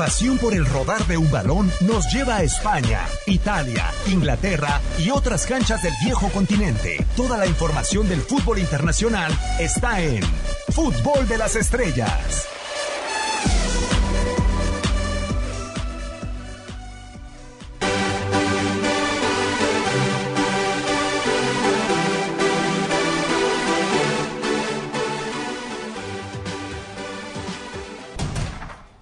pasión 0.00 0.38
por 0.38 0.54
el 0.54 0.64
rodar 0.64 1.06
de 1.08 1.18
un 1.18 1.30
balón 1.30 1.70
nos 1.82 2.10
lleva 2.10 2.36
a 2.36 2.42
España, 2.42 3.02
Italia, 3.26 3.84
Inglaterra 4.06 4.80
y 4.98 5.10
otras 5.10 5.44
canchas 5.44 5.82
del 5.82 5.92
viejo 6.02 6.30
continente. 6.30 7.04
Toda 7.18 7.36
la 7.36 7.46
información 7.46 8.08
del 8.08 8.22
fútbol 8.22 8.60
internacional 8.60 9.30
está 9.58 10.00
en 10.00 10.22
Fútbol 10.70 11.28
de 11.28 11.36
las 11.36 11.54
Estrellas. 11.54 12.48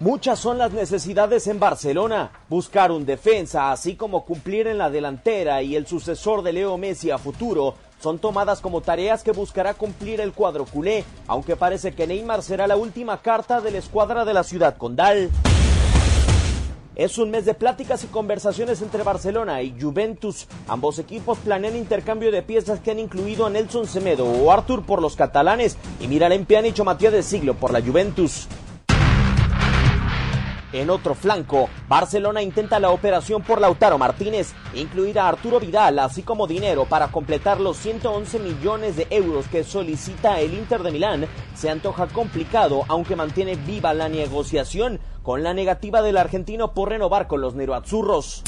Muchas 0.08 0.38
son 0.38 0.56
las 0.56 0.72
necesidades 0.72 1.46
en 1.48 1.60
Barcelona. 1.60 2.30
Buscar 2.48 2.92
un 2.92 3.04
defensa, 3.04 3.70
así 3.70 3.94
como 3.94 4.24
cumplir 4.24 4.66
en 4.66 4.78
la 4.78 4.88
delantera 4.88 5.60
y 5.60 5.76
el 5.76 5.86
sucesor 5.86 6.42
de 6.42 6.54
Leo 6.54 6.78
Messi 6.78 7.10
a 7.10 7.18
futuro, 7.18 7.74
son 8.00 8.18
tomadas 8.18 8.62
como 8.62 8.80
tareas 8.80 9.22
que 9.22 9.32
buscará 9.32 9.74
cumplir 9.74 10.22
el 10.22 10.32
cuadro 10.32 10.64
culé, 10.64 11.04
aunque 11.26 11.56
parece 11.56 11.92
que 11.92 12.06
Neymar 12.06 12.42
será 12.42 12.66
la 12.66 12.76
última 12.76 13.20
carta 13.20 13.60
de 13.60 13.70
la 13.70 13.76
escuadra 13.76 14.24
de 14.24 14.32
la 14.32 14.44
ciudad 14.44 14.78
condal. 14.78 15.28
Es 16.96 17.18
un 17.18 17.30
mes 17.30 17.44
de 17.44 17.52
pláticas 17.52 18.02
y 18.02 18.06
conversaciones 18.06 18.80
entre 18.80 19.02
Barcelona 19.02 19.60
y 19.60 19.78
Juventus. 19.78 20.46
Ambos 20.68 20.98
equipos 20.98 21.36
planean 21.36 21.77
intercambio 21.77 22.33
de 22.33 22.42
piezas 22.42 22.80
que 22.80 22.92
han 22.92 22.98
incluido 22.98 23.44
a 23.44 23.50
Nelson 23.50 23.86
Semedo 23.86 24.24
o 24.24 24.50
Artur 24.50 24.86
por 24.86 25.02
los 25.02 25.16
catalanes 25.16 25.77
y 26.00 26.08
Miralem 26.08 26.46
Pjanic 26.46 26.80
o 26.80 26.84
Matías 26.86 27.12
de 27.12 27.22
Siglo 27.22 27.52
por 27.52 27.74
la 27.74 27.83
Juventus. 27.83 28.48
En 30.72 30.91
otro 30.91 31.14
flanco, 31.14 31.70
Barcelona 31.88 32.42
intenta 32.42 32.78
la 32.78 32.91
operación 32.91 33.42
por 33.42 33.61
Lautaro 33.61 33.97
Martínez, 33.97 34.52
incluir 34.74 35.19
a 35.19 35.28
Arturo 35.28 35.61
Vidal, 35.61 35.98
así 35.98 36.22
como 36.22 36.47
dinero 36.47 36.84
para 36.84 37.08
completar 37.08 37.58
los 37.58 37.78
111 37.78 38.38
millones 38.38 38.96
de 38.96 39.06
euros 39.08 39.46
que 39.48 39.64
solicita 39.64 40.41
el 40.41 40.52
Inter 40.52 40.83
de 40.83 40.91
Milán. 40.91 41.27
Se 41.55 41.70
antoja 41.70 42.06
complicado, 42.08 42.84
aunque 42.89 43.16
mantiene 43.16 43.56
viva 43.56 43.94
la 43.94 44.11
negociación 44.11 45.00
con 45.22 45.42
la 45.42 45.55
negativa 45.55 46.02
del 46.02 46.19
argentino 46.19 46.74
por 46.74 46.91
renovar 46.91 47.28
con 47.28 47.41
los 47.41 47.55
neroazurros. 47.55 48.42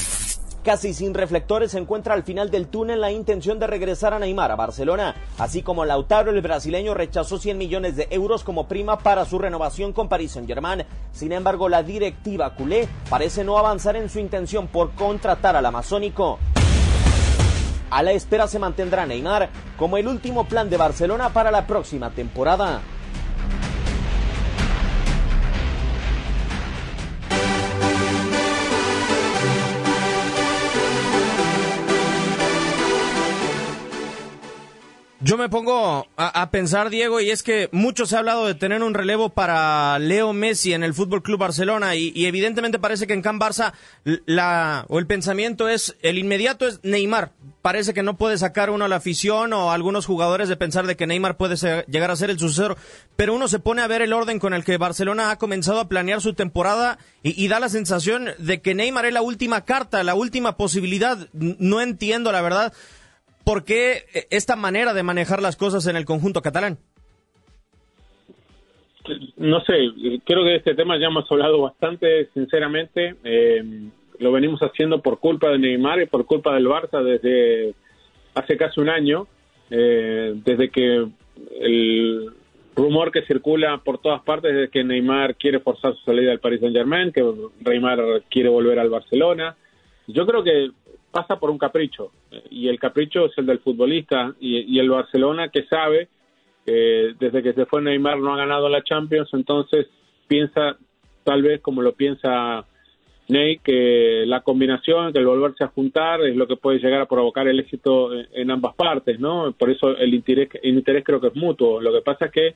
Casi 0.63 0.93
sin 0.93 1.15
reflectores 1.15 1.71
se 1.71 1.79
encuentra 1.79 2.13
al 2.13 2.21
final 2.21 2.51
del 2.51 2.67
túnel 2.67 3.01
la 3.01 3.11
intención 3.11 3.57
de 3.57 3.65
regresar 3.65 4.13
a 4.13 4.19
Neymar 4.19 4.51
a 4.51 4.55
Barcelona, 4.55 5.15
así 5.39 5.63
como 5.63 5.85
Lautaro 5.85 6.29
el 6.29 6.39
brasileño 6.41 6.93
rechazó 6.93 7.39
100 7.39 7.57
millones 7.57 7.95
de 7.95 8.07
euros 8.11 8.43
como 8.43 8.67
prima 8.67 8.99
para 8.99 9.25
su 9.25 9.39
renovación 9.39 9.91
con 9.91 10.07
Paris 10.07 10.33
Saint-Germain. 10.33 10.85
Sin 11.11 11.31
embargo, 11.31 11.67
la 11.67 11.81
directiva 11.81 12.53
culé 12.53 12.87
parece 13.09 13.43
no 13.43 13.57
avanzar 13.57 13.95
en 13.95 14.07
su 14.07 14.19
intención 14.19 14.67
por 14.67 14.91
contratar 14.91 15.55
al 15.55 15.65
amazónico. 15.65 16.37
A 17.89 18.03
la 18.03 18.11
espera 18.11 18.47
se 18.47 18.59
mantendrá 18.59 19.07
Neymar 19.07 19.49
como 19.77 19.97
el 19.97 20.07
último 20.07 20.45
plan 20.45 20.69
de 20.69 20.77
Barcelona 20.77 21.29
para 21.29 21.49
la 21.49 21.65
próxima 21.65 22.11
temporada. 22.11 22.81
Me 35.41 35.49
pongo 35.49 36.07
a, 36.15 36.51
pensar, 36.51 36.89
Diego, 36.89 37.19
y 37.19 37.31
es 37.31 37.43
que 37.43 37.67
mucho 37.71 38.05
se 38.05 38.15
ha 38.15 38.19
hablado 38.19 38.45
de 38.45 38.55
tener 38.55 38.83
un 38.83 38.93
relevo 38.93 39.29
para 39.29 39.99
Leo 39.99 40.31
Messi 40.33 40.73
en 40.73 40.83
el 40.83 40.93
Fútbol 40.93 41.23
Club 41.23 41.39
Barcelona, 41.39 41.95
y, 41.95 42.25
evidentemente 42.25 42.79
parece 42.79 43.07
que 43.07 43.13
en 43.13 43.21
Can 43.21 43.39
Barça 43.39 43.73
la, 44.25 44.85
o 44.87 44.99
el 44.99 45.07
pensamiento 45.07 45.67
es 45.67 45.97
el 46.01 46.17
inmediato 46.17 46.67
es 46.67 46.79
Neymar. 46.83 47.31
Parece 47.61 47.93
que 47.93 48.01
no 48.01 48.17
puede 48.17 48.37
sacar 48.37 48.69
uno 48.69 48.85
a 48.85 48.87
la 48.87 48.95
afición 48.95 49.53
o 49.53 49.71
algunos 49.71 50.05
jugadores 50.05 50.49
de 50.49 50.57
pensar 50.57 50.87
de 50.87 50.95
que 50.95 51.05
Neymar 51.05 51.37
puede 51.37 51.85
llegar 51.87 52.09
a 52.09 52.15
ser 52.15 52.29
el 52.29 52.39
sucesor, 52.39 52.77
pero 53.15 53.35
uno 53.35 53.47
se 53.47 53.59
pone 53.59 53.81
a 53.81 53.87
ver 53.87 54.01
el 54.01 54.13
orden 54.13 54.39
con 54.39 54.53
el 54.53 54.63
que 54.63 54.77
Barcelona 54.77 55.29
ha 55.29 55.37
comenzado 55.37 55.79
a 55.79 55.87
planear 55.87 56.21
su 56.21 56.33
temporada 56.33 56.97
y, 57.21 57.43
y 57.43 57.47
da 57.49 57.59
la 57.59 57.69
sensación 57.69 58.29
de 58.37 58.61
que 58.61 58.73
Neymar 58.73 59.05
es 59.05 59.13
la 59.13 59.21
última 59.21 59.65
carta, 59.65 60.03
la 60.03 60.15
última 60.15 60.57
posibilidad. 60.57 61.27
No 61.33 61.81
entiendo, 61.81 62.31
la 62.31 62.41
verdad 62.41 62.73
¿Por 63.51 63.65
qué 63.65 64.03
esta 64.29 64.55
manera 64.55 64.93
de 64.93 65.03
manejar 65.03 65.41
las 65.41 65.57
cosas 65.57 65.85
en 65.87 65.97
el 65.97 66.05
conjunto 66.05 66.41
catalán? 66.41 66.77
No 69.35 69.59
sé, 69.65 69.73
creo 70.23 70.45
que 70.45 70.51
de 70.51 70.55
este 70.55 70.73
tema 70.73 70.97
ya 70.97 71.07
hemos 71.07 71.29
hablado 71.29 71.59
bastante, 71.59 72.29
sinceramente. 72.33 73.15
Eh, 73.25 73.89
lo 74.19 74.31
venimos 74.31 74.61
haciendo 74.61 75.01
por 75.01 75.19
culpa 75.19 75.49
de 75.49 75.59
Neymar 75.59 76.01
y 76.01 76.05
por 76.05 76.25
culpa 76.25 76.53
del 76.53 76.67
Barça 76.67 77.03
desde 77.03 77.73
hace 78.35 78.55
casi 78.55 78.79
un 78.79 78.87
año, 78.87 79.27
eh, 79.69 80.33
desde 80.45 80.69
que 80.69 81.07
el 81.59 82.31
rumor 82.73 83.11
que 83.11 83.23
circula 83.23 83.81
por 83.83 83.97
todas 83.97 84.21
partes 84.21 84.55
es 84.55 84.69
que 84.69 84.85
Neymar 84.85 85.35
quiere 85.35 85.59
forzar 85.59 85.93
su 85.97 86.05
salida 86.05 86.31
al 86.31 86.39
Paris 86.39 86.61
Saint 86.61 86.73
Germain, 86.73 87.11
que 87.11 87.21
Neymar 87.65 88.23
quiere 88.29 88.47
volver 88.47 88.79
al 88.79 88.89
Barcelona. 88.89 89.57
Yo 90.07 90.25
creo 90.25 90.41
que 90.41 90.71
pasa 91.11 91.37
por 91.37 91.49
un 91.49 91.57
capricho 91.57 92.11
y 92.49 92.67
el 92.67 92.79
capricho 92.79 93.25
es 93.25 93.37
el 93.37 93.45
del 93.45 93.59
futbolista 93.59 94.33
y, 94.39 94.79
el 94.79 94.89
Barcelona 94.89 95.49
que 95.49 95.63
sabe 95.63 96.07
que 96.65 97.13
desde 97.19 97.43
que 97.43 97.53
se 97.53 97.65
fue 97.65 97.81
Neymar 97.81 98.19
no 98.19 98.33
ha 98.33 98.37
ganado 98.37 98.69
la 98.69 98.83
Champions 98.83 99.29
entonces 99.33 99.87
piensa 100.27 100.77
tal 101.23 101.41
vez 101.41 101.61
como 101.61 101.81
lo 101.81 101.93
piensa 101.93 102.65
Ney 103.27 103.59
que 103.59 104.23
la 104.25 104.41
combinación 104.41 105.13
que 105.13 105.19
el 105.19 105.25
volverse 105.25 105.63
a 105.63 105.67
juntar 105.67 106.21
es 106.21 106.35
lo 106.35 106.47
que 106.47 106.55
puede 106.55 106.79
llegar 106.79 107.01
a 107.01 107.07
provocar 107.07 107.47
el 107.47 107.59
éxito 107.59 108.11
en 108.13 108.51
ambas 108.51 108.75
partes 108.75 109.19
no 109.19 109.53
por 109.57 109.69
eso 109.69 109.95
el 109.97 110.13
interés 110.13 110.49
el 110.63 110.75
interés 110.75 111.03
creo 111.03 111.21
que 111.21 111.27
es 111.27 111.35
mutuo. 111.35 111.81
Lo 111.81 111.91
que 111.93 112.01
pasa 112.01 112.25
es 112.25 112.31
que 112.31 112.55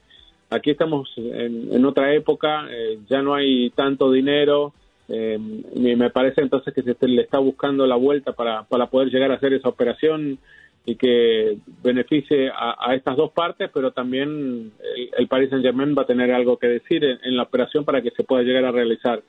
aquí 0.49 0.71
estamos 0.71 1.11
en, 1.17 1.85
otra 1.85 2.13
época 2.13 2.67
eh, 2.69 2.99
ya 3.09 3.21
no 3.21 3.33
hay 3.33 3.69
tanto 3.71 4.11
dinero 4.11 4.73
eh, 5.07 5.37
me 5.39 6.09
parece 6.09 6.41
entonces 6.41 6.73
que 6.73 6.81
se 6.81 7.07
le 7.07 7.21
está 7.21 7.39
buscando 7.39 7.85
la 7.85 7.95
vuelta 7.95 8.33
para, 8.33 8.63
para 8.63 8.87
poder 8.87 9.09
llegar 9.09 9.31
a 9.31 9.35
hacer 9.35 9.53
esa 9.53 9.69
operación 9.69 10.39
y 10.85 10.95
que 10.95 11.57
beneficie 11.83 12.51
a, 12.55 12.93
estas 12.93 13.17
dos 13.17 13.31
partes, 13.31 13.71
pero 13.73 13.91
también 13.91 14.71
el, 15.17 15.27
Paris 15.27 15.49
Saint 15.49 15.65
Germain 15.65 15.95
va 15.97 16.03
a 16.03 16.07
tener 16.07 16.31
algo 16.31 16.57
que 16.57 16.67
decir 16.67 17.03
en, 17.03 17.35
la 17.35 17.43
operación 17.43 17.83
para 17.83 18.01
que 18.03 18.11
se 18.11 18.23
pueda 18.23 18.43
llegar 18.43 18.65
a 18.65 18.71
realizar. 18.71 19.23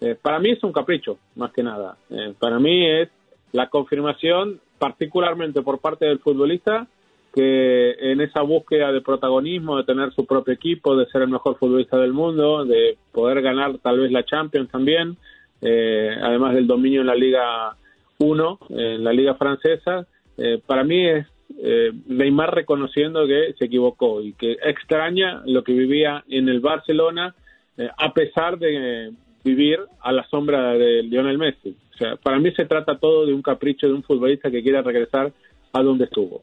Eh, 0.00 0.16
para 0.20 0.38
mí 0.38 0.50
es 0.50 0.62
un 0.62 0.72
capricho, 0.72 1.18
más 1.34 1.52
que 1.52 1.64
nada. 1.64 1.96
Eh, 2.10 2.32
para 2.38 2.60
mí 2.60 2.86
es 2.86 3.08
la 3.50 3.68
confirmación, 3.68 4.60
particularmente 4.78 5.62
por 5.62 5.80
parte 5.80 6.06
del 6.06 6.20
futbolista, 6.20 6.86
que 7.32 7.92
en 8.12 8.20
esa 8.20 8.42
búsqueda 8.42 8.92
de 8.92 9.00
protagonismo, 9.00 9.76
de 9.76 9.84
tener 9.84 10.12
su 10.12 10.26
propio 10.26 10.54
equipo, 10.54 10.96
de 10.96 11.06
ser 11.06 11.22
el 11.22 11.28
mejor 11.28 11.56
futbolista 11.58 11.96
del 11.98 12.12
mundo, 12.12 12.64
de 12.64 12.96
poder 13.12 13.40
ganar 13.42 13.78
tal 13.78 14.00
vez 14.00 14.10
la 14.10 14.24
Champions 14.24 14.70
también, 14.70 15.16
eh, 15.62 16.16
además 16.20 16.54
del 16.54 16.66
dominio 16.66 17.02
en 17.02 17.06
la 17.06 17.14
Liga 17.14 17.76
1, 18.18 18.58
en 18.70 19.04
la 19.04 19.12
Liga 19.12 19.34
francesa, 19.34 20.06
eh, 20.38 20.60
para 20.64 20.82
mí 20.84 21.06
es 21.06 21.26
eh, 21.62 21.92
Neymar 22.06 22.54
reconociendo 22.54 23.26
que 23.26 23.54
se 23.58 23.66
equivocó 23.66 24.22
y 24.22 24.32
que 24.32 24.56
extraña 24.64 25.42
lo 25.46 25.62
que 25.62 25.72
vivía 25.72 26.24
en 26.28 26.48
el 26.48 26.60
Barcelona 26.60 27.34
a 27.96 28.12
pesar 28.12 28.58
de 28.58 29.10
vivir 29.42 29.78
a 30.00 30.12
la 30.12 30.28
sombra 30.28 30.74
de 30.74 31.02
Lionel 31.02 31.38
Messi. 31.38 31.74
O 31.94 31.96
sea, 31.96 32.16
para 32.16 32.38
mí 32.38 32.50
se 32.52 32.66
trata 32.66 32.98
todo 32.98 33.24
de 33.24 33.32
un 33.32 33.40
capricho 33.40 33.86
de 33.86 33.94
un 33.94 34.02
futbolista 34.02 34.50
que 34.50 34.62
quiere 34.62 34.82
regresar 34.82 35.32
a 35.72 35.82
donde 35.82 36.04
estuvo. 36.04 36.42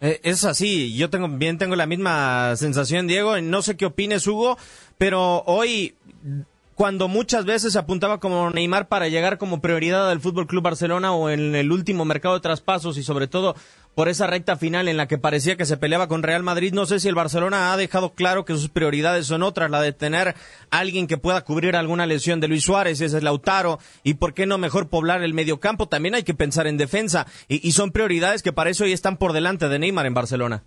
Eh, 0.00 0.20
es 0.22 0.44
así, 0.44 0.96
yo 0.96 1.10
tengo, 1.10 1.28
bien 1.28 1.58
tengo 1.58 1.76
la 1.76 1.86
misma 1.86 2.56
sensación, 2.56 3.06
Diego. 3.06 3.40
No 3.40 3.62
sé 3.62 3.76
qué 3.76 3.86
opines, 3.86 4.26
Hugo, 4.26 4.56
pero 4.96 5.42
hoy 5.46 5.94
cuando 6.80 7.08
muchas 7.08 7.44
veces 7.44 7.74
se 7.74 7.78
apuntaba 7.78 8.20
como 8.20 8.48
Neymar 8.48 8.88
para 8.88 9.08
llegar 9.08 9.36
como 9.36 9.60
prioridad 9.60 10.10
al 10.10 10.20
Fútbol 10.20 10.46
Club 10.46 10.62
Barcelona 10.62 11.12
o 11.12 11.28
en 11.28 11.54
el 11.54 11.70
último 11.72 12.06
mercado 12.06 12.36
de 12.36 12.40
traspasos 12.40 12.96
y 12.96 13.02
sobre 13.02 13.26
todo 13.26 13.54
por 13.94 14.08
esa 14.08 14.26
recta 14.26 14.56
final 14.56 14.88
en 14.88 14.96
la 14.96 15.06
que 15.06 15.18
parecía 15.18 15.56
que 15.56 15.64
se 15.64 15.76
peleaba 15.76 16.08
con 16.08 16.22
Real 16.22 16.42
Madrid, 16.42 16.72
no 16.72 16.86
sé 16.86 17.00
si 17.00 17.08
el 17.08 17.14
Barcelona 17.14 17.72
ha 17.72 17.76
dejado 17.76 18.10
claro 18.14 18.44
que 18.44 18.54
sus 18.54 18.68
prioridades 18.68 19.26
son 19.26 19.42
otras, 19.42 19.70
la 19.70 19.82
de 19.82 19.92
tener 19.92 20.28
a 20.28 20.34
alguien 20.78 21.06
que 21.06 21.18
pueda 21.18 21.44
cubrir 21.44 21.76
alguna 21.76 22.06
lesión 22.06 22.40
de 22.40 22.48
Luis 22.48 22.64
Suárez, 22.64 23.00
ese 23.00 23.16
es 23.16 23.22
Lautaro, 23.22 23.78
y 24.04 24.14
por 24.14 24.34
qué 24.34 24.46
no 24.46 24.58
mejor 24.58 24.88
poblar 24.88 25.22
el 25.22 25.34
mediocampo, 25.34 25.86
también 25.86 26.14
hay 26.14 26.22
que 26.22 26.34
pensar 26.34 26.66
en 26.66 26.76
defensa, 26.76 27.26
y, 27.48 27.70
son 27.72 27.92
prioridades 27.92 28.42
que 28.42 28.52
para 28.52 28.70
eso 28.70 28.84
hoy 28.84 28.92
están 28.92 29.16
por 29.16 29.32
delante 29.32 29.68
de 29.68 29.78
Neymar 29.78 30.06
en 30.06 30.14
Barcelona. 30.14 30.64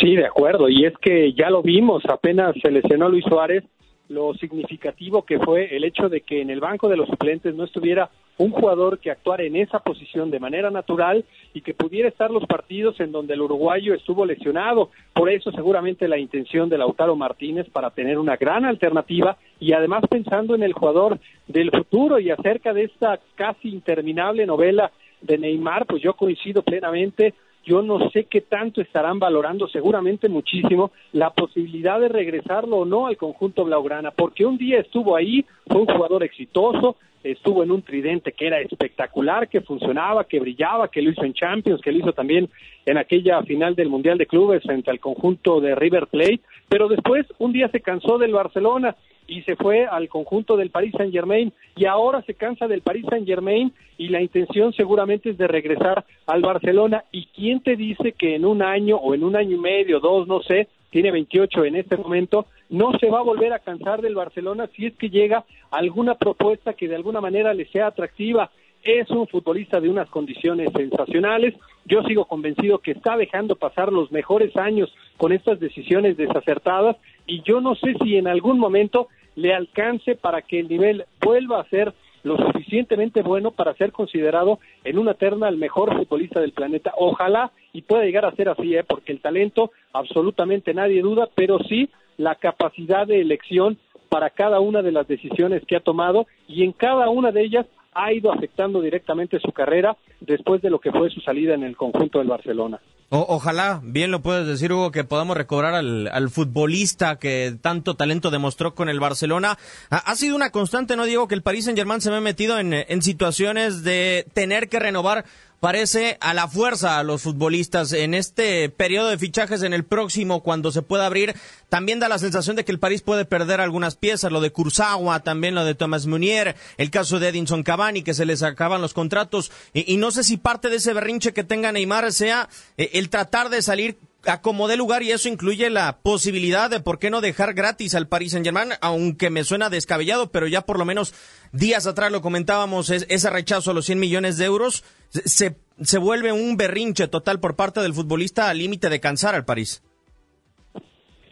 Sí, 0.00 0.16
de 0.16 0.26
acuerdo, 0.26 0.68
y 0.68 0.84
es 0.84 0.94
que 1.00 1.32
ya 1.32 1.48
lo 1.48 1.62
vimos, 1.62 2.02
apenas 2.08 2.54
se 2.60 2.70
lesionó 2.70 3.08
Luis 3.08 3.24
Suárez, 3.24 3.64
lo 4.08 4.34
significativo 4.34 5.24
que 5.24 5.38
fue 5.38 5.76
el 5.76 5.84
hecho 5.84 6.08
de 6.08 6.20
que 6.20 6.40
en 6.40 6.50
el 6.50 6.60
banco 6.60 6.88
de 6.88 6.96
los 6.96 7.08
suplentes 7.08 7.54
no 7.54 7.64
estuviera 7.64 8.10
un 8.38 8.50
jugador 8.50 8.98
que 8.98 9.10
actuara 9.10 9.44
en 9.44 9.56
esa 9.56 9.78
posición 9.78 10.30
de 10.30 10.40
manera 10.40 10.70
natural 10.70 11.24
y 11.54 11.62
que 11.62 11.74
pudiera 11.74 12.08
estar 12.08 12.30
los 12.30 12.44
partidos 12.46 13.00
en 13.00 13.12
donde 13.12 13.34
el 13.34 13.40
uruguayo 13.40 13.94
estuvo 13.94 14.26
lesionado. 14.26 14.90
Por 15.12 15.30
eso 15.30 15.50
seguramente 15.52 16.08
la 16.08 16.18
intención 16.18 16.68
de 16.68 16.78
Lautaro 16.78 17.16
Martínez 17.16 17.68
para 17.70 17.90
tener 17.90 18.18
una 18.18 18.36
gran 18.36 18.64
alternativa 18.64 19.38
y 19.58 19.72
además 19.72 20.04
pensando 20.10 20.54
en 20.54 20.62
el 20.62 20.74
jugador 20.74 21.18
del 21.46 21.70
futuro 21.70 22.18
y 22.18 22.30
acerca 22.30 22.74
de 22.74 22.84
esta 22.84 23.18
casi 23.34 23.68
interminable 23.68 24.46
novela 24.46 24.90
de 25.22 25.38
Neymar, 25.38 25.86
pues 25.86 26.02
yo 26.02 26.14
coincido 26.14 26.62
plenamente. 26.62 27.34
Yo 27.64 27.82
no 27.82 28.10
sé 28.10 28.26
qué 28.26 28.42
tanto 28.42 28.80
estarán 28.80 29.18
valorando, 29.18 29.66
seguramente 29.66 30.28
muchísimo, 30.28 30.92
la 31.12 31.30
posibilidad 31.30 31.98
de 31.98 32.08
regresarlo 32.08 32.76
o 32.76 32.84
no 32.84 33.08
al 33.08 33.16
conjunto 33.16 33.64
Blaugrana, 33.64 34.12
porque 34.12 34.46
un 34.46 34.56
día 34.56 34.78
estuvo 34.78 35.16
ahí, 35.16 35.44
fue 35.66 35.80
un 35.80 35.86
jugador 35.86 36.22
exitoso, 36.22 36.94
estuvo 37.32 37.62
en 37.62 37.70
un 37.70 37.82
tridente 37.82 38.32
que 38.32 38.46
era 38.46 38.60
espectacular, 38.60 39.48
que 39.48 39.60
funcionaba, 39.60 40.24
que 40.24 40.40
brillaba, 40.40 40.88
que 40.88 41.02
lo 41.02 41.10
hizo 41.10 41.24
en 41.24 41.34
Champions, 41.34 41.80
que 41.80 41.92
lo 41.92 41.98
hizo 41.98 42.12
también 42.12 42.48
en 42.84 42.98
aquella 42.98 43.42
final 43.42 43.74
del 43.74 43.88
Mundial 43.88 44.18
de 44.18 44.26
Clubes 44.26 44.62
frente 44.62 44.90
al 44.90 45.00
conjunto 45.00 45.60
de 45.60 45.74
River 45.74 46.06
Plate, 46.06 46.40
pero 46.68 46.88
después 46.88 47.26
un 47.38 47.52
día 47.52 47.68
se 47.68 47.80
cansó 47.80 48.18
del 48.18 48.32
Barcelona 48.32 48.96
y 49.28 49.42
se 49.42 49.56
fue 49.56 49.86
al 49.86 50.08
conjunto 50.08 50.56
del 50.56 50.70
Paris 50.70 50.94
Saint 50.96 51.12
Germain 51.12 51.52
y 51.76 51.86
ahora 51.86 52.22
se 52.22 52.34
cansa 52.34 52.68
del 52.68 52.82
Paris 52.82 53.04
Saint 53.08 53.26
Germain 53.26 53.72
y 53.98 54.08
la 54.08 54.22
intención 54.22 54.72
seguramente 54.72 55.30
es 55.30 55.38
de 55.38 55.48
regresar 55.48 56.04
al 56.26 56.42
Barcelona. 56.42 57.04
Y 57.10 57.26
quién 57.26 57.60
te 57.60 57.76
dice 57.76 58.12
que 58.12 58.36
en 58.36 58.44
un 58.44 58.62
año 58.62 58.96
o 58.96 59.14
en 59.14 59.24
un 59.24 59.36
año 59.36 59.56
y 59.56 59.60
medio, 59.60 60.00
dos, 60.00 60.28
no 60.28 60.42
sé, 60.42 60.68
tiene 60.90 61.10
28 61.10 61.64
en 61.64 61.76
este 61.76 61.96
momento, 61.96 62.46
no 62.68 62.92
se 62.98 63.10
va 63.10 63.20
a 63.20 63.24
volver 63.24 63.52
a 63.52 63.58
cansar 63.58 64.02
del 64.02 64.14
Barcelona 64.14 64.68
si 64.74 64.86
es 64.86 64.94
que 64.94 65.10
llega 65.10 65.44
alguna 65.70 66.14
propuesta 66.16 66.74
que 66.74 66.88
de 66.88 66.96
alguna 66.96 67.20
manera 67.20 67.54
le 67.54 67.66
sea 67.66 67.88
atractiva. 67.88 68.50
Es 68.82 69.10
un 69.10 69.26
futbolista 69.26 69.80
de 69.80 69.88
unas 69.88 70.08
condiciones 70.10 70.70
sensacionales. 70.76 71.54
Yo 71.84 72.02
sigo 72.04 72.26
convencido 72.26 72.78
que 72.78 72.92
está 72.92 73.16
dejando 73.16 73.56
pasar 73.56 73.92
los 73.92 74.12
mejores 74.12 74.56
años 74.56 74.94
con 75.16 75.32
estas 75.32 75.58
decisiones 75.58 76.16
desacertadas 76.16 76.96
y 77.26 77.42
yo 77.42 77.60
no 77.60 77.74
sé 77.74 77.94
si 78.02 78.16
en 78.16 78.28
algún 78.28 78.58
momento 78.58 79.08
le 79.34 79.54
alcance 79.54 80.14
para 80.14 80.42
que 80.42 80.60
el 80.60 80.68
nivel 80.68 81.04
vuelva 81.20 81.60
a 81.60 81.68
ser 81.68 81.92
lo 82.26 82.36
suficientemente 82.36 83.22
bueno 83.22 83.52
para 83.52 83.74
ser 83.74 83.92
considerado 83.92 84.58
en 84.82 84.98
una 84.98 85.14
terna 85.14 85.48
el 85.48 85.58
mejor 85.58 85.96
futbolista 85.96 86.40
del 86.40 86.50
planeta. 86.50 86.92
Ojalá 86.96 87.52
y 87.72 87.82
pueda 87.82 88.04
llegar 88.04 88.24
a 88.24 88.34
ser 88.34 88.48
así, 88.48 88.74
¿eh? 88.74 88.82
porque 88.82 89.12
el 89.12 89.20
talento 89.20 89.70
absolutamente 89.92 90.74
nadie 90.74 91.02
duda, 91.02 91.28
pero 91.36 91.60
sí 91.60 91.88
la 92.16 92.34
capacidad 92.34 93.06
de 93.06 93.20
elección 93.20 93.78
para 94.08 94.30
cada 94.30 94.58
una 94.58 94.82
de 94.82 94.90
las 94.90 95.06
decisiones 95.06 95.64
que 95.66 95.76
ha 95.76 95.80
tomado 95.80 96.26
y 96.48 96.64
en 96.64 96.72
cada 96.72 97.08
una 97.10 97.30
de 97.30 97.42
ellas 97.42 97.66
ha 97.94 98.12
ido 98.12 98.32
afectando 98.32 98.80
directamente 98.80 99.38
su 99.38 99.52
carrera 99.52 99.96
después 100.20 100.60
de 100.62 100.70
lo 100.70 100.80
que 100.80 100.90
fue 100.90 101.10
su 101.10 101.20
salida 101.20 101.54
en 101.54 101.62
el 101.62 101.76
conjunto 101.76 102.18
del 102.18 102.28
Barcelona. 102.28 102.80
Ojalá, 103.10 103.80
bien 103.82 104.10
lo 104.10 104.22
puedes 104.22 104.46
decir 104.46 104.72
Hugo, 104.72 104.90
que 104.90 105.04
podamos 105.04 105.36
recobrar 105.36 105.74
al, 105.74 106.30
futbolista 106.30 107.16
que 107.16 107.56
tanto 107.60 107.94
talento 107.94 108.30
demostró 108.30 108.74
con 108.74 108.88
el 108.88 109.00
Barcelona. 109.00 109.58
Ha, 109.90 110.14
sido 110.16 110.36
una 110.36 110.50
constante, 110.50 110.96
no 110.96 111.04
digo 111.04 111.28
que 111.28 111.34
el 111.34 111.42
Paris 111.42 111.64
Saint 111.64 111.78
Germain 111.78 112.00
se 112.00 112.10
me 112.10 112.16
ha 112.16 112.20
metido 112.20 112.58
en, 112.58 112.72
en 112.72 113.02
situaciones 113.02 113.82
de 113.82 114.26
tener 114.34 114.68
que 114.68 114.80
renovar 114.80 115.24
parece 115.60 116.18
a 116.20 116.34
la 116.34 116.48
fuerza 116.48 116.98
a 116.98 117.02
los 117.02 117.22
futbolistas 117.22 117.92
en 117.92 118.14
este 118.14 118.68
periodo 118.68 119.08
de 119.08 119.18
fichajes 119.18 119.62
en 119.62 119.72
el 119.72 119.84
próximo 119.84 120.42
cuando 120.42 120.72
se 120.72 120.82
pueda 120.82 121.06
abrir. 121.06 121.34
También 121.68 122.00
da 122.00 122.08
la 122.08 122.18
sensación 122.18 122.56
de 122.56 122.64
que 122.64 122.72
el 122.72 122.78
París 122.78 123.02
puede 123.02 123.24
perder 123.24 123.60
algunas 123.60 123.96
piezas 123.96 124.30
lo 124.30 124.40
de 124.40 124.50
Kurzawa 124.50 125.20
también 125.20 125.54
lo 125.54 125.64
de 125.64 125.74
Thomas 125.74 126.06
Munier 126.06 126.56
el 126.76 126.90
caso 126.90 127.18
de 127.18 127.28
Edinson 127.28 127.62
Cavani 127.62 128.02
que 128.02 128.14
se 128.14 128.26
les 128.26 128.42
acaban 128.42 128.82
los 128.82 128.94
contratos. 128.94 129.50
Y, 129.72 129.96
no 129.96 130.10
sé 130.10 130.24
si 130.24 130.36
parte 130.36 130.68
de 130.68 130.76
ese 130.76 130.92
berrinche 130.92 131.32
que 131.32 131.44
tenga 131.44 131.72
Neymar 131.72 132.12
sea 132.12 132.48
eh, 132.76 132.90
el 132.94 133.08
tratar 133.08 133.48
de 133.48 133.62
salir 133.62 133.98
a 134.26 134.42
como 134.42 134.68
de 134.68 134.76
lugar 134.76 135.02
y 135.02 135.10
eso 135.10 135.28
incluye 135.28 135.70
la 135.70 135.98
posibilidad 136.02 136.70
de 136.70 136.80
por 136.80 136.98
qué 136.98 137.10
no 137.10 137.20
dejar 137.20 137.54
gratis 137.54 137.94
al 137.94 138.08
Paris 138.08 138.32
Saint 138.32 138.44
Germain, 138.44 138.70
aunque 138.80 139.30
me 139.30 139.44
suena 139.44 139.70
descabellado, 139.70 140.30
pero 140.30 140.46
ya 140.46 140.62
por 140.62 140.78
lo 140.78 140.84
menos 140.84 141.14
días 141.52 141.86
atrás 141.86 142.12
lo 142.12 142.20
comentábamos, 142.20 142.90
ese 142.90 143.30
rechazo 143.30 143.70
a 143.70 143.74
los 143.74 143.86
100 143.86 143.98
millones 143.98 144.38
de 144.38 144.44
euros 144.44 144.84
se, 145.10 145.56
se 145.80 145.98
vuelve 145.98 146.32
un 146.32 146.56
berrinche 146.56 147.08
total 147.08 147.40
por 147.40 147.56
parte 147.56 147.80
del 147.80 147.94
futbolista 147.94 148.50
al 148.50 148.58
límite 148.58 148.88
de 148.88 149.00
cansar 149.00 149.34
al 149.34 149.44
París. 149.44 149.82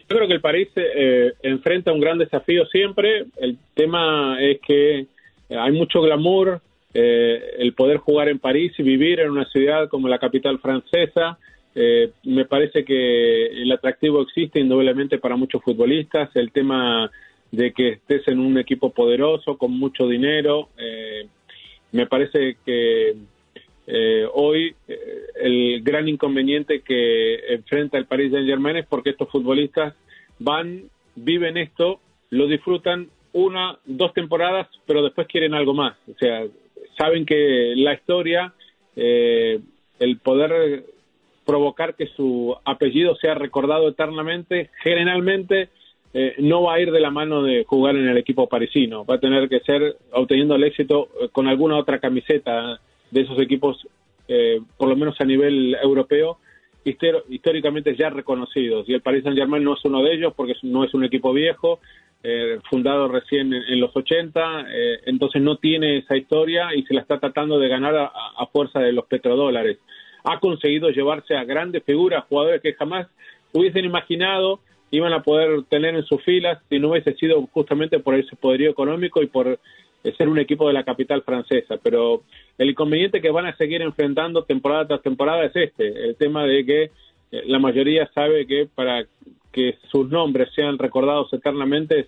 Yo 0.07 0.17
creo 0.17 0.27
que 0.27 0.35
el 0.35 0.41
París 0.41 0.69
eh, 0.75 1.33
enfrenta 1.41 1.91
un 1.91 1.99
gran 1.99 2.19
desafío 2.19 2.65
siempre. 2.67 3.25
El 3.37 3.57
tema 3.73 4.37
es 4.39 4.59
que 4.61 5.07
hay 5.49 5.71
mucho 5.71 6.01
glamour, 6.01 6.61
eh, 6.93 7.55
el 7.57 7.73
poder 7.73 7.97
jugar 7.97 8.29
en 8.29 8.37
París 8.37 8.71
y 8.77 8.83
vivir 8.83 9.19
en 9.19 9.31
una 9.31 9.45
ciudad 9.45 9.89
como 9.89 10.07
la 10.07 10.19
capital 10.19 10.59
francesa. 10.59 11.39
Eh, 11.75 12.11
me 12.23 12.45
parece 12.45 12.85
que 12.85 13.47
el 13.47 13.71
atractivo 13.71 14.21
existe 14.21 14.59
indudablemente 14.59 15.17
para 15.19 15.35
muchos 15.35 15.61
futbolistas. 15.61 16.33
El 16.35 16.51
tema 16.51 17.11
de 17.51 17.73
que 17.73 17.89
estés 17.89 18.27
en 18.27 18.39
un 18.39 18.57
equipo 18.57 18.91
poderoso, 18.91 19.57
con 19.57 19.71
mucho 19.71 20.07
dinero. 20.07 20.69
me 21.91 22.07
parece 22.07 22.57
que 22.65 23.15
eh, 23.87 24.27
hoy 24.33 24.75
eh, 24.87 24.99
el 25.35 25.83
gran 25.83 26.07
inconveniente 26.07 26.81
que 26.81 27.53
enfrenta 27.53 27.97
el 27.97 28.05
Paris 28.05 28.31
Saint 28.31 28.47
Germain 28.47 28.77
es 28.77 28.87
porque 28.87 29.11
estos 29.11 29.29
futbolistas 29.29 29.93
van, 30.39 30.89
viven 31.15 31.57
esto, 31.57 31.99
lo 32.31 32.47
disfrutan 32.47 33.09
una, 33.33 33.77
dos 33.85 34.13
temporadas, 34.13 34.67
pero 34.87 35.03
después 35.03 35.27
quieren 35.27 35.53
algo 35.53 35.73
más. 35.73 35.95
O 36.09 36.17
sea, 36.17 36.45
saben 36.97 37.25
que 37.25 37.73
la 37.75 37.93
historia, 37.93 38.53
eh, 38.95 39.59
el 39.99 40.17
poder 40.17 40.85
provocar 41.45 41.95
que 41.95 42.07
su 42.07 42.55
apellido 42.65 43.15
sea 43.15 43.35
recordado 43.35 43.87
eternamente, 43.87 44.69
generalmente 44.83 45.69
no 46.37 46.63
va 46.63 46.75
a 46.75 46.79
ir 46.79 46.93
de 46.93 47.01
la 47.01 47.11
mano 47.11 47.43
de 47.43 47.65
jugar 47.65 47.97
en 47.97 48.07
el 48.07 48.17
equipo 48.17 48.47
parisino, 48.47 49.03
va 49.03 49.15
a 49.15 49.19
tener 49.19 49.49
que 49.49 49.59
ser 49.59 49.97
obteniendo 50.13 50.55
el 50.55 50.63
éxito 50.63 51.09
con 51.33 51.49
alguna 51.49 51.75
otra 51.75 51.99
camiseta 51.99 52.79
de 53.11 53.21
esos 53.21 53.39
equipos, 53.39 53.87
eh, 54.27 54.61
por 54.77 54.89
lo 54.89 54.95
menos 54.95 55.19
a 55.19 55.25
nivel 55.25 55.75
europeo, 55.81 56.37
históricamente 56.83 57.95
ya 57.95 58.09
reconocidos. 58.09 58.87
Y 58.87 58.93
el 58.93 59.01
Paris 59.01 59.23
Saint-Germain 59.23 59.63
no 59.63 59.73
es 59.73 59.83
uno 59.85 60.03
de 60.03 60.13
ellos 60.13 60.33
porque 60.35 60.53
no 60.63 60.83
es 60.83 60.93
un 60.93 61.03
equipo 61.03 61.33
viejo, 61.33 61.79
eh, 62.21 62.59
fundado 62.69 63.07
recién 63.07 63.53
en, 63.53 63.79
los 63.79 63.95
80, 63.95 64.65
eh, 64.69 64.99
entonces 65.05 65.41
no 65.41 65.57
tiene 65.57 65.97
esa 65.97 66.15
historia 66.15 66.75
y 66.75 66.83
se 66.83 66.93
la 66.93 67.01
está 67.01 67.19
tratando 67.19 67.57
de 67.59 67.69
ganar 67.69 67.95
a, 67.95 68.45
fuerza 68.47 68.79
de 68.79 68.91
los 68.91 69.05
petrodólares. 69.05 69.77
Ha 70.25 70.39
conseguido 70.39 70.89
llevarse 70.89 71.35
a 71.35 71.43
grandes 71.43 71.83
figuras, 71.83 72.25
jugadores 72.27 72.61
que 72.61 72.73
jamás 72.73 73.07
hubiesen 73.53 73.85
imaginado 73.85 74.59
iban 74.91 75.13
a 75.13 75.23
poder 75.23 75.63
tener 75.63 75.95
en 75.95 76.03
sus 76.03 76.21
filas 76.23 76.59
si 76.69 76.79
no 76.79 76.91
hubiese 76.91 77.13
sido 77.15 77.45
justamente 77.47 77.99
por 77.99 78.15
ese 78.15 78.35
poderío 78.35 78.69
económico 78.69 79.21
y 79.21 79.27
por 79.27 79.59
ser 80.17 80.29
un 80.29 80.39
equipo 80.39 80.67
de 80.67 80.73
la 80.73 80.83
capital 80.83 81.23
francesa. 81.23 81.77
Pero 81.81 82.23
el 82.57 82.69
inconveniente 82.69 83.21
que 83.21 83.31
van 83.31 83.45
a 83.45 83.55
seguir 83.57 83.81
enfrentando 83.81 84.43
temporada 84.43 84.87
tras 84.87 85.01
temporada 85.01 85.45
es 85.45 85.55
este, 85.55 86.09
el 86.09 86.15
tema 86.15 86.45
de 86.45 86.65
que 86.65 86.83
eh, 86.83 86.91
la 87.47 87.59
mayoría 87.59 88.09
sabe 88.13 88.45
que 88.45 88.67
para 88.73 89.05
que 89.51 89.77
sus 89.89 90.09
nombres 90.09 90.49
sean 90.53 90.77
recordados 90.77 91.31
eternamente 91.33 92.07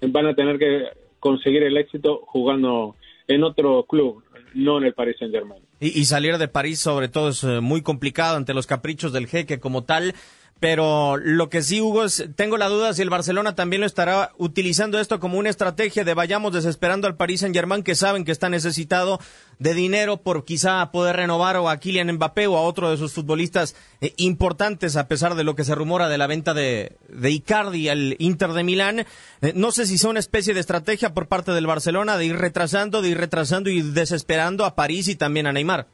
van 0.00 0.26
a 0.26 0.34
tener 0.34 0.58
que 0.58 0.84
conseguir 1.18 1.62
el 1.64 1.76
éxito 1.76 2.22
jugando 2.26 2.94
en 3.26 3.44
otro 3.44 3.84
club, 3.84 4.22
no 4.54 4.78
en 4.78 4.84
el 4.84 4.94
Paris 4.94 5.16
Saint 5.18 5.34
Germain. 5.34 5.62
Y, 5.80 5.98
y 5.98 6.04
salir 6.04 6.38
de 6.38 6.48
París 6.48 6.80
sobre 6.80 7.08
todo 7.08 7.30
es 7.30 7.44
eh, 7.44 7.60
muy 7.60 7.82
complicado 7.82 8.36
ante 8.36 8.54
los 8.54 8.66
caprichos 8.66 9.12
del 9.12 9.26
jeque 9.26 9.60
como 9.60 9.84
tal 9.84 10.14
pero 10.60 11.16
lo 11.16 11.50
que 11.50 11.62
sí, 11.62 11.80
Hugo, 11.80 12.04
es, 12.04 12.24
tengo 12.36 12.56
la 12.56 12.68
duda 12.68 12.94
si 12.94 13.02
el 13.02 13.10
Barcelona 13.10 13.54
también 13.54 13.80
lo 13.80 13.86
estará 13.86 14.32
utilizando 14.38 14.98
esto 14.98 15.20
como 15.20 15.38
una 15.38 15.50
estrategia 15.50 16.04
de 16.04 16.14
vayamos 16.14 16.52
desesperando 16.52 17.06
al 17.06 17.16
Paris 17.16 17.40
Saint 17.40 17.54
Germain, 17.54 17.82
que 17.82 17.94
saben 17.94 18.24
que 18.24 18.32
está 18.32 18.48
necesitado 18.48 19.20
de 19.58 19.74
dinero 19.74 20.16
por 20.16 20.44
quizá 20.44 20.90
poder 20.90 21.16
renovar 21.16 21.56
o 21.56 21.68
a 21.68 21.76
Kylian 21.76 22.12
Mbappé 22.12 22.46
o 22.46 22.56
a 22.56 22.62
otro 22.62 22.90
de 22.90 22.96
sus 22.96 23.12
futbolistas 23.12 23.76
eh, 24.00 24.14
importantes, 24.16 24.96
a 24.96 25.06
pesar 25.08 25.34
de 25.34 25.44
lo 25.44 25.54
que 25.54 25.64
se 25.64 25.74
rumora 25.74 26.08
de 26.08 26.18
la 26.18 26.26
venta 26.26 26.54
de, 26.54 26.96
de 27.08 27.30
Icardi 27.30 27.88
al 27.88 28.16
Inter 28.18 28.52
de 28.52 28.64
Milán. 28.64 29.00
Eh, 29.42 29.52
no 29.54 29.70
sé 29.70 29.86
si 29.86 29.98
sea 29.98 30.10
una 30.10 30.20
especie 30.20 30.54
de 30.54 30.60
estrategia 30.60 31.14
por 31.14 31.28
parte 31.28 31.52
del 31.52 31.66
Barcelona 31.66 32.16
de 32.16 32.26
ir 32.26 32.36
retrasando, 32.36 33.02
de 33.02 33.10
ir 33.10 33.18
retrasando 33.18 33.70
y 33.70 33.82
desesperando 33.82 34.64
a 34.64 34.74
París 34.74 35.08
y 35.08 35.16
también 35.16 35.46
a 35.46 35.52
Neymar. 35.52 35.88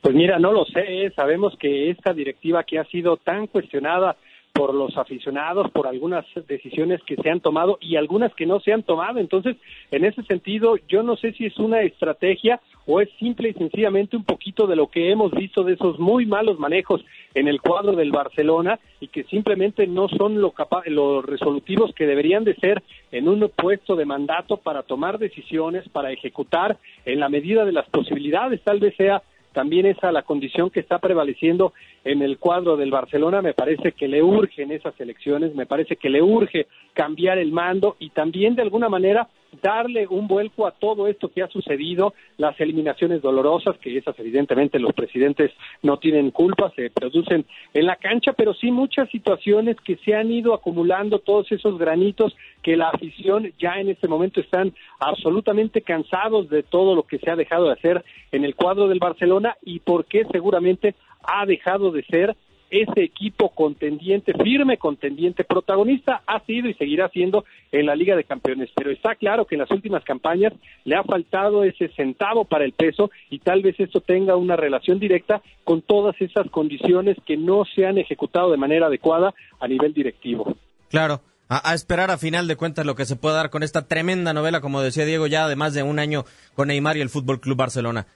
Pues 0.00 0.14
mira, 0.14 0.38
no 0.38 0.52
lo 0.52 0.64
sé. 0.64 1.10
Sabemos 1.16 1.56
que 1.58 1.90
esta 1.90 2.12
directiva 2.12 2.64
que 2.64 2.78
ha 2.78 2.84
sido 2.84 3.16
tan 3.16 3.46
cuestionada 3.46 4.16
por 4.56 4.72
los 4.72 4.96
aficionados, 4.96 5.70
por 5.70 5.86
algunas 5.86 6.24
decisiones 6.48 7.02
que 7.02 7.16
se 7.16 7.28
han 7.28 7.40
tomado 7.40 7.76
y 7.78 7.96
algunas 7.96 8.34
que 8.34 8.46
no 8.46 8.58
se 8.60 8.72
han 8.72 8.82
tomado. 8.82 9.18
Entonces, 9.18 9.56
en 9.90 10.06
ese 10.06 10.22
sentido, 10.22 10.76
yo 10.88 11.02
no 11.02 11.16
sé 11.16 11.32
si 11.32 11.44
es 11.44 11.58
una 11.58 11.82
estrategia 11.82 12.58
o 12.86 13.02
es 13.02 13.10
simple 13.18 13.50
y 13.50 13.52
sencillamente 13.52 14.16
un 14.16 14.24
poquito 14.24 14.66
de 14.66 14.76
lo 14.76 14.86
que 14.86 15.10
hemos 15.10 15.30
visto 15.32 15.62
de 15.62 15.74
esos 15.74 15.98
muy 15.98 16.24
malos 16.24 16.58
manejos 16.58 17.04
en 17.34 17.48
el 17.48 17.60
cuadro 17.60 17.92
del 17.92 18.12
Barcelona 18.12 18.80
y 18.98 19.08
que 19.08 19.24
simplemente 19.24 19.86
no 19.86 20.08
son 20.08 20.40
lo 20.40 20.54
los 20.86 21.24
resolutivos 21.26 21.92
que 21.94 22.06
deberían 22.06 22.44
de 22.44 22.54
ser 22.54 22.82
en 23.12 23.28
un 23.28 23.50
puesto 23.54 23.94
de 23.94 24.06
mandato 24.06 24.56
para 24.56 24.84
tomar 24.84 25.18
decisiones, 25.18 25.86
para 25.90 26.12
ejecutar 26.12 26.78
en 27.04 27.20
la 27.20 27.28
medida 27.28 27.66
de 27.66 27.72
las 27.72 27.88
posibilidades. 27.90 28.62
Tal 28.62 28.80
vez 28.80 28.96
sea 28.96 29.22
también 29.56 29.86
esa 29.86 30.12
la 30.12 30.20
condición 30.20 30.68
que 30.68 30.80
está 30.80 30.98
prevaleciendo 30.98 31.72
en 32.04 32.20
el 32.20 32.36
cuadro 32.36 32.76
del 32.76 32.90
Barcelona, 32.90 33.40
me 33.40 33.54
parece 33.54 33.92
que 33.92 34.06
le 34.06 34.22
urge 34.22 34.64
en 34.64 34.70
esas 34.70 35.00
elecciones, 35.00 35.54
me 35.54 35.64
parece 35.64 35.96
que 35.96 36.10
le 36.10 36.20
urge 36.20 36.66
cambiar 36.92 37.38
el 37.38 37.52
mando 37.52 37.96
y 37.98 38.10
también 38.10 38.54
de 38.54 38.60
alguna 38.60 38.90
manera 38.90 39.28
darle 39.62 40.06
un 40.06 40.28
vuelco 40.28 40.66
a 40.66 40.72
todo 40.72 41.06
esto 41.06 41.28
que 41.28 41.42
ha 41.42 41.48
sucedido, 41.48 42.14
las 42.38 42.58
eliminaciones 42.60 43.22
dolorosas, 43.22 43.76
que 43.78 43.96
esas 43.96 44.18
evidentemente 44.18 44.78
los 44.78 44.92
presidentes 44.92 45.52
no 45.82 45.98
tienen 45.98 46.30
culpa, 46.30 46.72
se 46.76 46.90
producen 46.90 47.44
en 47.74 47.86
la 47.86 47.96
cancha, 47.96 48.32
pero 48.32 48.54
sí 48.54 48.70
muchas 48.70 49.08
situaciones 49.10 49.76
que 49.80 49.96
se 49.96 50.14
han 50.14 50.30
ido 50.30 50.54
acumulando, 50.54 51.18
todos 51.18 51.50
esos 51.52 51.78
granitos 51.78 52.36
que 52.62 52.76
la 52.76 52.88
afición 52.88 53.52
ya 53.58 53.80
en 53.80 53.88
este 53.88 54.08
momento 54.08 54.40
están 54.40 54.74
absolutamente 55.00 55.82
cansados 55.82 56.48
de 56.48 56.62
todo 56.62 56.94
lo 56.94 57.04
que 57.04 57.18
se 57.18 57.30
ha 57.30 57.36
dejado 57.36 57.66
de 57.66 57.72
hacer 57.72 58.04
en 58.32 58.44
el 58.44 58.54
cuadro 58.54 58.88
del 58.88 58.98
Barcelona 58.98 59.56
y 59.62 59.80
porque 59.80 60.24
seguramente 60.30 60.94
ha 61.22 61.46
dejado 61.46 61.90
de 61.90 62.02
ser 62.04 62.36
ese 62.70 63.02
equipo 63.02 63.50
contendiente, 63.50 64.32
firme 64.34 64.78
contendiente, 64.78 65.44
protagonista 65.44 66.22
ha 66.26 66.40
sido 66.40 66.68
y 66.68 66.74
seguirá 66.74 67.08
siendo 67.08 67.44
en 67.72 67.86
la 67.86 67.94
Liga 67.94 68.16
de 68.16 68.24
Campeones. 68.24 68.70
Pero 68.74 68.90
está 68.90 69.14
claro 69.14 69.46
que 69.46 69.54
en 69.54 69.60
las 69.60 69.70
últimas 69.70 70.04
campañas 70.04 70.52
le 70.84 70.96
ha 70.96 71.04
faltado 71.04 71.64
ese 71.64 71.88
centavo 71.88 72.44
para 72.44 72.64
el 72.64 72.72
peso 72.72 73.10
y 73.30 73.38
tal 73.38 73.62
vez 73.62 73.78
esto 73.78 74.00
tenga 74.00 74.36
una 74.36 74.56
relación 74.56 74.98
directa 74.98 75.42
con 75.64 75.82
todas 75.82 76.20
esas 76.20 76.50
condiciones 76.50 77.16
que 77.26 77.36
no 77.36 77.64
se 77.64 77.86
han 77.86 77.98
ejecutado 77.98 78.50
de 78.50 78.56
manera 78.56 78.86
adecuada 78.86 79.34
a 79.60 79.68
nivel 79.68 79.92
directivo. 79.92 80.56
Claro. 80.90 81.20
A, 81.48 81.74
esperar 81.74 82.10
a 82.10 82.18
final 82.18 82.48
de 82.48 82.56
cuentas 82.56 82.84
lo 82.84 82.96
que 82.96 83.04
se 83.04 83.14
pueda 83.14 83.36
dar 83.36 83.50
con 83.50 83.62
esta 83.62 83.86
tremenda 83.86 84.32
novela, 84.32 84.60
como 84.60 84.80
decía 84.80 85.04
Diego, 85.04 85.28
ya 85.28 85.46
de 85.46 85.54
más 85.54 85.74
de 85.74 85.84
un 85.84 86.00
año 86.00 86.24
con 86.54 86.68
Neymar 86.68 86.96
y 86.96 87.02
el 87.02 87.08
Fútbol 87.08 87.40
Club 87.40 87.56
Barcelona. 87.56 88.08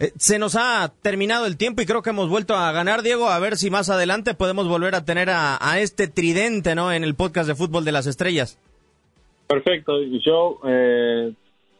Eh, 0.00 0.12
se 0.16 0.38
nos 0.38 0.56
ha 0.56 0.90
terminado 1.02 1.44
el 1.44 1.58
tiempo 1.58 1.82
y 1.82 1.86
creo 1.86 2.00
que 2.00 2.08
hemos 2.08 2.30
vuelto 2.30 2.56
a 2.56 2.72
ganar, 2.72 3.02
Diego. 3.02 3.28
A 3.28 3.38
ver 3.38 3.58
si 3.58 3.70
más 3.70 3.90
adelante 3.90 4.32
podemos 4.32 4.66
volver 4.66 4.94
a 4.94 5.04
tener 5.04 5.28
a, 5.30 5.58
este 5.78 6.08
tridente, 6.08 6.74
¿no? 6.74 6.90
En 6.90 7.04
el 7.04 7.14
podcast 7.14 7.46
de 7.46 7.54
Fútbol 7.54 7.84
de 7.84 7.92
las 7.92 8.06
Estrellas. 8.06 8.58
Perfecto. 9.46 10.00
Yo 10.24 10.58
eh, 10.66 11.32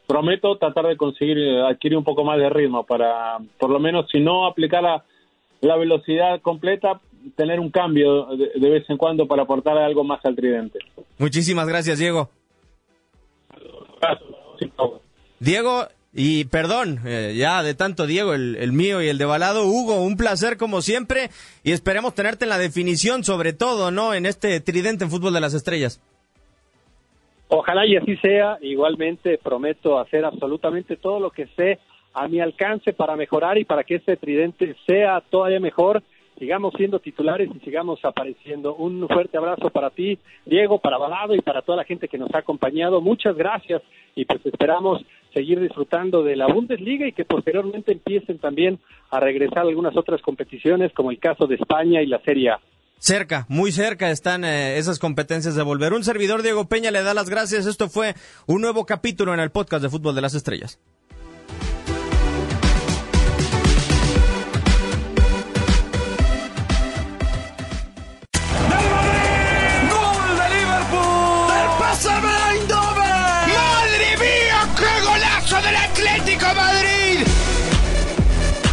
prometo 0.05 0.55
tratar 0.57 0.85
de 0.85 0.97
conseguir 0.97 1.39
eh, 1.39 1.67
adquirir 1.67 1.97
un 1.97 2.03
poco 2.03 2.23
más 2.23 2.37
de 2.37 2.49
ritmo 2.49 2.85
para, 2.85 3.39
por 3.57 3.71
lo 3.71 3.79
menos, 3.79 4.05
si 4.11 4.19
no 4.19 4.45
aplicar 4.45 4.83
la, 4.83 5.03
la 5.61 5.75
velocidad 5.77 6.41
completa, 6.41 7.01
tener 7.35 7.59
un 7.59 7.71
cambio 7.71 8.25
de, 8.37 8.51
de, 8.55 8.69
vez 8.69 8.87
en 8.87 8.97
cuando 8.97 9.25
para 9.25 9.43
aportar 9.43 9.79
algo 9.79 10.03
más 10.03 10.23
al 10.25 10.35
tridente. 10.35 10.77
Muchísimas 11.17 11.67
gracias, 11.67 11.97
Diego. 11.97 12.29
Diego, 15.39 15.87
y 16.13 16.45
perdón, 16.45 16.99
eh, 17.05 17.33
ya 17.37 17.63
de 17.63 17.73
tanto 17.73 18.05
Diego, 18.05 18.33
el, 18.33 18.71
mío 18.73 19.01
y 19.01 19.07
el 19.07 19.17
de 19.17 19.25
Balado, 19.25 19.65
Hugo, 19.65 20.01
un 20.01 20.17
placer 20.17 20.57
como 20.57 20.81
siempre 20.81 21.29
y 21.63 21.71
esperemos 21.71 22.13
tenerte 22.13 22.45
en 22.45 22.49
la 22.49 22.57
definición 22.57 23.23
sobre 23.23 23.53
todo, 23.53 23.91
¿no? 23.91 24.13
En 24.13 24.25
este 24.25 24.59
tridente 24.59 25.05
en 25.05 25.09
fútbol 25.09 25.33
de 25.33 25.39
las 25.39 25.53
estrellas. 25.53 26.01
Ojalá 27.47 27.85
y 27.85 27.95
así 27.95 28.17
sea, 28.17 28.57
igualmente 28.61 29.37
prometo 29.37 29.99
hacer 29.99 30.25
absolutamente 30.25 30.97
todo 30.97 31.19
lo 31.19 31.31
que 31.31 31.47
sé 31.55 31.79
a 32.13 32.27
mi 32.27 32.41
alcance 32.41 32.91
para 32.91 33.15
mejorar 33.15 33.57
y 33.57 33.63
para 33.63 33.83
que 33.83 33.95
este 33.95 34.17
tridente 34.17 34.75
sea 34.85 35.21
todavía 35.29 35.59
mejor 35.61 36.03
sigamos 36.41 36.73
siendo 36.75 36.99
titulares 36.99 37.49
y 37.55 37.59
sigamos 37.59 38.03
apareciendo. 38.03 38.73
Un 38.73 39.07
fuerte 39.07 39.37
abrazo 39.37 39.69
para 39.69 39.91
ti, 39.91 40.17
Diego, 40.43 40.79
para 40.79 40.97
Balado 40.97 41.35
y 41.35 41.41
para 41.41 41.61
toda 41.61 41.77
la 41.77 41.83
gente 41.83 42.07
que 42.07 42.17
nos 42.17 42.33
ha 42.33 42.39
acompañado. 42.39 42.99
Muchas 42.99 43.35
gracias 43.35 43.83
y 44.15 44.25
pues 44.25 44.43
esperamos 44.47 45.05
seguir 45.33 45.59
disfrutando 45.59 46.23
de 46.23 46.35
la 46.35 46.47
Bundesliga 46.47 47.07
y 47.07 47.13
que 47.13 47.25
posteriormente 47.25 47.91
empiecen 47.91 48.39
también 48.39 48.79
a 49.09 49.19
regresar 49.19 49.59
algunas 49.59 49.95
otras 49.97 50.21
competiciones 50.21 50.91
como 50.93 51.11
el 51.11 51.19
caso 51.19 51.47
de 51.47 51.55
España 51.55 52.01
y 52.01 52.07
la 52.07 52.19
Serie 52.21 52.51
A. 52.51 52.59
Cerca, 52.97 53.47
muy 53.49 53.71
cerca 53.71 54.11
están 54.11 54.45
eh, 54.45 54.77
esas 54.77 54.99
competencias 54.99 55.55
de 55.55 55.63
volver. 55.63 55.93
Un 55.93 56.03
servidor 56.03 56.43
Diego 56.43 56.67
Peña 56.67 56.91
le 56.91 57.01
da 57.01 57.15
las 57.15 57.29
gracias. 57.29 57.65
Esto 57.65 57.89
fue 57.89 58.13
un 58.45 58.61
nuevo 58.61 58.85
capítulo 58.85 59.33
en 59.33 59.39
el 59.39 59.49
podcast 59.49 59.81
de 59.81 59.89
Fútbol 59.89 60.13
de 60.13 60.21
las 60.21 60.35
Estrellas. 60.35 60.79